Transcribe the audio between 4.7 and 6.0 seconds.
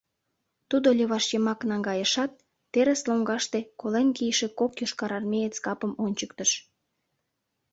йошкарармеец капым